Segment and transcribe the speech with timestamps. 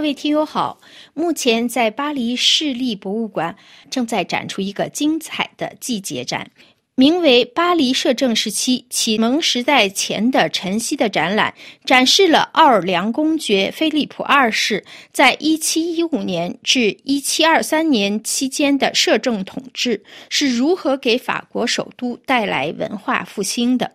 [0.00, 0.80] 各位听友好，
[1.12, 3.54] 目前在巴黎市立博物馆
[3.90, 6.50] 正在展出一个精彩的季节展。
[6.94, 11.52] 名为《巴黎摄政时期启蒙时代前的晨曦》的展览，
[11.84, 23.92] 展示了奥尔良公爵菲利普二世在1715年至1723年期间的摄政统治是如何给法国首都带来文化复兴的。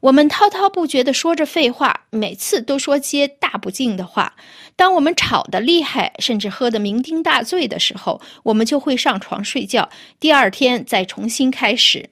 [0.00, 4.34] 我们滔滔不绝地说着废话，每次都说些大不敬的话。
[4.76, 9.88] 当我们吵得厉害，甚至喝得酩酊大醉的时候，我们就会上床睡觉，
[10.20, 12.08] 第二天再重新开始。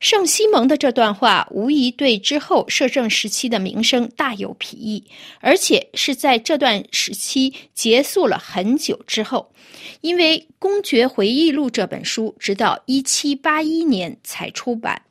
[0.00, 5.04] 圣西蒙的这段话无疑对之后摄政时期的名声大有裨益，
[5.40, 9.52] 而且是在这段时期结束了很久之后，
[10.00, 15.02] 因为《公爵回忆录》这本书直到1781年才出版。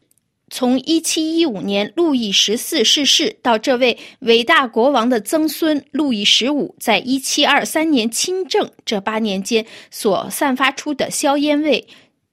[0.49, 11.87] 从一七一五年路易十四逝世到这位伟大国王的曾孙路易十五在一七二三年亲政这八年间所散发出的硝烟味，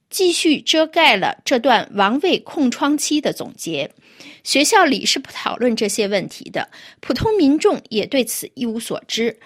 [0.09, 3.91] 继续遮盖了这段王位空窗期的总结。
[4.42, 9.37] 学校里是不讨论这些问题的，普通民众也对此一无所知。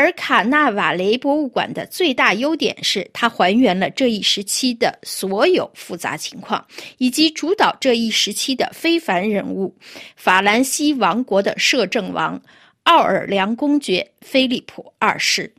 [0.00, 9.76] 而卡纳瓦雷博物馆的最大优点是，它还原了这一时期的所有复杂情况，以及主导这一时期的非凡人物——
[10.16, 12.40] 法兰西王国的摄政王
[12.84, 15.52] 奥尔良公爵菲利普二世。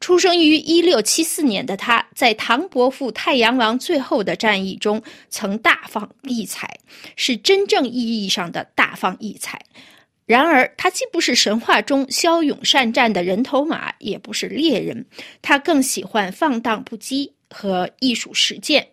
[0.00, 6.78] 出生于1674年的他，在唐伯父太阳王最后的战役中曾大放异彩，
[7.16, 9.60] 是真正意义上的大放异彩。
[10.28, 15.06] 然而，他既不是神话中骁勇善战的人头马，也不是猎人，
[15.40, 18.88] 他更喜欢放荡不羁和艺术实践，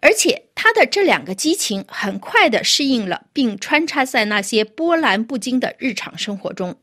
[0.00, 6.76] 而且他的这两个激情很快地适应了，并穿插在那些波澜不惊的日常生活中。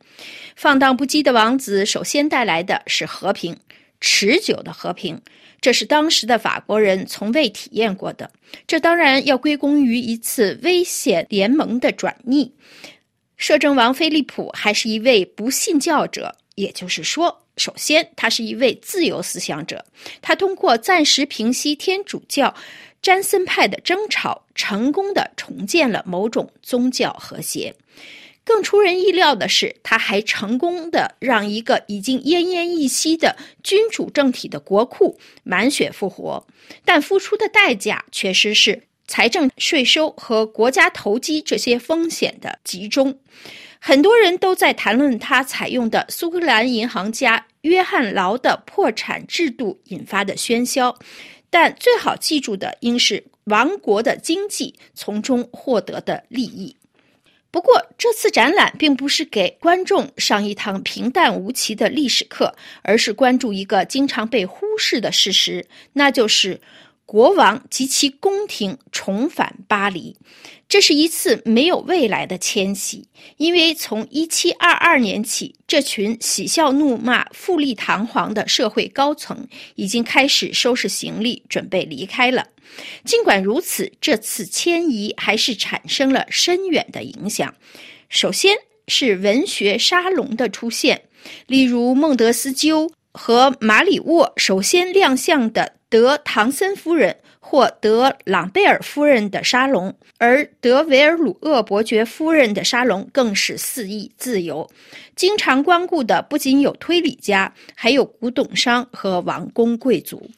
[0.56, 3.58] 放荡不羁的王子首先带来的是和平，
[4.00, 5.22] 持久的和平，
[5.59, 8.31] 这是当时的法国人从未体验过的。
[8.66, 12.53] 这当然要归功于一次危险联盟的转逆。
[13.38, 19.86] 摄政王菲利普还是一位不信教者，也就是说，首先他是一位自由思想者。
[20.22, 22.53] 他通过暂时平息天主教
[23.00, 27.75] 詹森派的争吵，成功的重建了某种宗教和谐。
[28.44, 36.48] 更出人意料的是，他还成功的让一个已经奄奄一息的君主政体的国库满血复活，
[36.84, 38.88] 但付出的代价确实是。
[39.07, 43.18] 财政、税收和国家投机这些风险的集中，
[43.79, 50.94] 很多人都在谈论他采用的苏格兰银行家约翰劳的破产制度引发的喧嚣，
[51.50, 56.75] 但最好记住的应是王国的经济从中获得的利益。
[57.50, 66.59] 不过，这次展览并不是给观众上一堂平淡无奇的历史课，而是关注一个经常被忽视的事实，那就是。
[67.07, 70.13] 国王及其宫廷重返巴黎，
[70.68, 73.07] 这是一次没有未来的迁徙，
[73.38, 82.45] 因为从1722年起，这群喜笑怒骂、富丽堂皇的社会高层已经开始收拾行李，准备离开了。
[83.06, 87.56] 尽管如此，这次迁移还是产生了深远的影响。
[88.09, 88.53] 首先
[88.89, 91.03] 是文学沙龙的出现，
[91.47, 95.77] 例如孟德斯鸠和马里沃首先亮相的。
[95.90, 104.70] 德唐森夫人或德朗贝尔夫人的沙龙，而德维尔鲁厄伯爵夫人的沙龙更是肆意自由。
[105.16, 110.30] 经常光顾的不仅有推理家，还有古董商和王公贵族。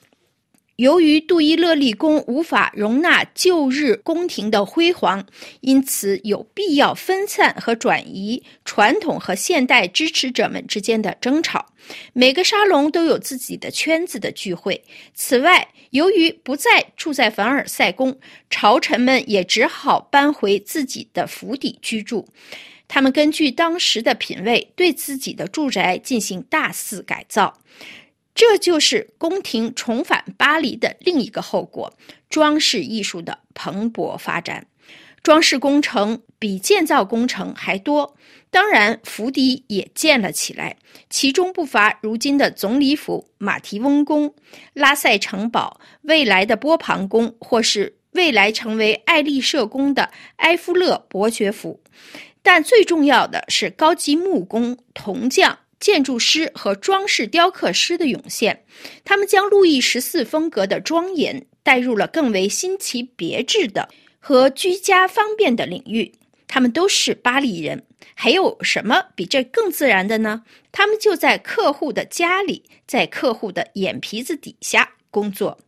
[0.80, 5.26] 由于杜伊勒利宫无法容纳旧日宫廷的辉煌，
[5.60, 11.66] 因此有必要分散和转移传统和现代支持者们之间的争吵。
[12.14, 14.82] 每个沙龙都有自己的圈子的聚会。
[15.14, 18.18] 此外，由于不再住在凡尔赛宫，
[18.50, 22.26] 朝臣们也只好搬回自己的府邸居住。
[22.88, 27.60] 他们根据当时的品味，对自己的住宅进行大肆改造。
[28.34, 31.94] 这就是宫廷重返巴黎的另一个后果：
[32.30, 34.66] 装饰艺术的蓬勃发展。
[35.22, 38.16] 装饰工程比建造工程还多，
[38.50, 40.78] 当然府邸也建了起来，
[41.10, 44.34] 其中不乏如今的总理府、马提翁宫、
[44.72, 51.82] 拉塞城堡、未来的波旁宫，或是未来成为爱丽舍宫的埃夫勒伯爵府。
[52.42, 55.60] 但最重要的是高级木工、铜匠。
[55.80, 58.66] 建筑师和装饰雕刻师的涌现，
[59.06, 63.90] 他们将路易十四风格的庄严带入了更为新奇别致的
[64.20, 66.12] 和居家方便的领域。
[66.48, 67.86] 他们都是巴黎人，
[68.16, 70.44] 还有什么比这更自然的呢？
[70.72, 75.60] 他们就在客户的家里，在客户的眼皮子底下工作。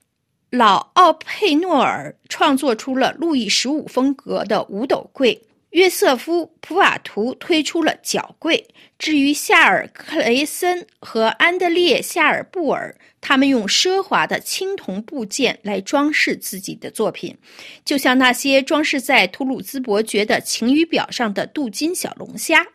[0.49, 5.41] 老奥佩诺尔创作出了路易十五风格的五斗柜。
[5.71, 8.67] 约瑟夫·普瓦图推出了脚柜。
[8.99, 17.37] 至于夏尔·克雷森和安德烈·夏尔布尔，他们用奢华的青铜部件来装饰自己的作品，
[17.83, 22.67] 就像那些装饰在图鲁兹伯爵的晴雨表上的镀金小龙虾。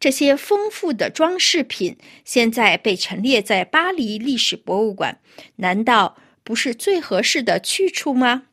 [0.00, 5.20] 这些丰富的装饰品现在被陈列在巴黎历史博物馆，
[5.56, 8.44] 难道不是最合适的去处吗？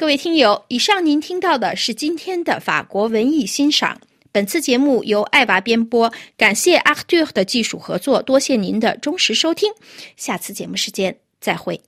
[0.00, 4.00] 各位听友，以上您听到的是今天的法国文艺欣赏。
[4.32, 9.70] 本次节目由爱娃编播，感谢阿克杜的技术合作，多谢您的忠实收听。
[10.16, 11.78] 下次节目时间再会。